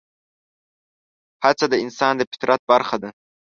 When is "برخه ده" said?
2.71-3.09